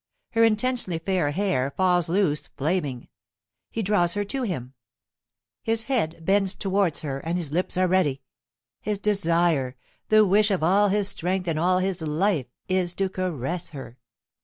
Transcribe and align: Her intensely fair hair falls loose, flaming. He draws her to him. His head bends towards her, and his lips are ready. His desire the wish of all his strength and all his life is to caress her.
Her 0.31 0.43
intensely 0.43 0.97
fair 0.97 1.29
hair 1.29 1.69
falls 1.69 2.09
loose, 2.09 2.47
flaming. 2.57 3.07
He 3.69 3.83
draws 3.83 4.15
her 4.15 4.23
to 4.23 4.41
him. 4.41 4.73
His 5.61 5.83
head 5.83 6.25
bends 6.25 6.55
towards 6.55 7.01
her, 7.01 7.19
and 7.19 7.37
his 7.37 7.51
lips 7.51 7.77
are 7.77 7.87
ready. 7.87 8.23
His 8.79 8.97
desire 8.97 9.75
the 10.09 10.25
wish 10.25 10.49
of 10.49 10.63
all 10.63 10.87
his 10.87 11.07
strength 11.09 11.47
and 11.47 11.59
all 11.59 11.77
his 11.77 12.01
life 12.01 12.47
is 12.67 12.95
to 12.95 13.09
caress 13.09 13.69
her. 13.77 13.99